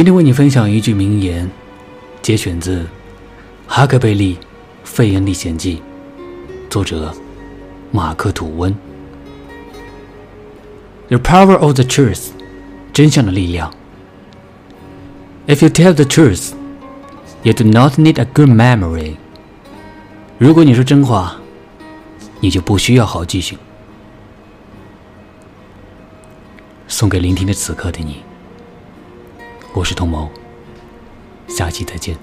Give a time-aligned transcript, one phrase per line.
[0.00, 1.50] 今天为你分享一句名言，
[2.22, 2.84] 节选自
[3.68, 4.34] 《哈克贝利·
[4.82, 5.76] 费恩历险记》，
[6.70, 7.14] 作者
[7.92, 8.74] 马克·吐温。
[11.08, 12.28] The power of the truth，
[12.94, 13.70] 真相的力量。
[15.46, 16.54] If you tell the truth,
[17.42, 19.16] you do not need a good memory。
[20.38, 21.36] 如果你说真话，
[22.40, 23.58] 你就不需要好记性。
[26.88, 28.22] 送给聆听的此刻的你。
[29.72, 30.28] 我是童谋，
[31.46, 32.18] 下期再见。